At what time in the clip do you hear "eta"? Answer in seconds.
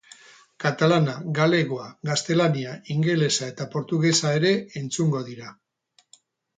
3.55-3.71